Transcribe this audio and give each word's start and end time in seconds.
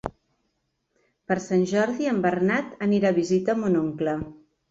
Per 1.31 1.35
Sant 1.43 1.65
Jordi 1.73 2.09
en 2.13 2.23
Bernat 2.25 2.73
anirà 2.87 3.13
a 3.13 3.17
visitar 3.21 3.57
mon 3.61 3.79
oncle. 3.85 4.19